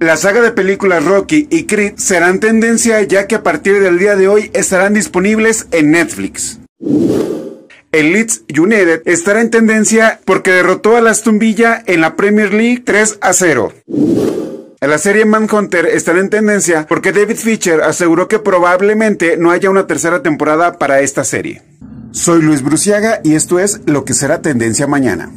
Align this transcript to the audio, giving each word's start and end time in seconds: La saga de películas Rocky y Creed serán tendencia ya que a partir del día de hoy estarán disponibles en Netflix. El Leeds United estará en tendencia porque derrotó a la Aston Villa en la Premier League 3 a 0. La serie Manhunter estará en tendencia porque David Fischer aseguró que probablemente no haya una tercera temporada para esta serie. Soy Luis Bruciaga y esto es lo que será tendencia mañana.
La 0.00 0.16
saga 0.16 0.40
de 0.40 0.52
películas 0.52 1.04
Rocky 1.04 1.48
y 1.50 1.64
Creed 1.64 1.94
serán 1.96 2.38
tendencia 2.38 3.02
ya 3.02 3.26
que 3.26 3.34
a 3.34 3.42
partir 3.42 3.80
del 3.80 3.98
día 3.98 4.14
de 4.14 4.28
hoy 4.28 4.48
estarán 4.54 4.94
disponibles 4.94 5.66
en 5.72 5.90
Netflix. 5.90 6.60
El 7.90 8.12
Leeds 8.12 8.44
United 8.56 9.02
estará 9.06 9.40
en 9.40 9.50
tendencia 9.50 10.20
porque 10.24 10.52
derrotó 10.52 10.96
a 10.96 11.00
la 11.00 11.10
Aston 11.10 11.40
Villa 11.40 11.82
en 11.86 12.00
la 12.00 12.14
Premier 12.14 12.54
League 12.54 12.82
3 12.86 13.18
a 13.20 13.32
0. 13.32 13.72
La 14.80 14.98
serie 14.98 15.24
Manhunter 15.24 15.86
estará 15.86 16.20
en 16.20 16.30
tendencia 16.30 16.86
porque 16.88 17.10
David 17.10 17.36
Fischer 17.36 17.82
aseguró 17.82 18.28
que 18.28 18.38
probablemente 18.38 19.36
no 19.36 19.50
haya 19.50 19.68
una 19.68 19.88
tercera 19.88 20.22
temporada 20.22 20.78
para 20.78 21.00
esta 21.00 21.24
serie. 21.24 21.67
Soy 22.18 22.42
Luis 22.42 22.62
Bruciaga 22.62 23.20
y 23.22 23.36
esto 23.36 23.60
es 23.60 23.80
lo 23.86 24.04
que 24.04 24.12
será 24.12 24.42
tendencia 24.42 24.88
mañana. 24.88 25.30